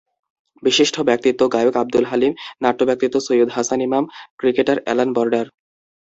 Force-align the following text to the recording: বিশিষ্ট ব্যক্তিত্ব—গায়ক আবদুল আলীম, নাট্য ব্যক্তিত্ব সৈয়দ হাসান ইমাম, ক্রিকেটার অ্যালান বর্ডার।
বিশিষ্ট 0.63 0.95
ব্যক্তিত্ব—গায়ক 1.01 1.75
আবদুল 1.77 2.05
আলীম, 2.13 2.33
নাট্য 2.63 2.81
ব্যক্তিত্ব 2.89 3.15
সৈয়দ 3.27 3.49
হাসান 3.55 3.79
ইমাম, 3.81 4.03
ক্রিকেটার 4.39 4.77
অ্যালান 4.83 5.09
বর্ডার। 5.13 5.45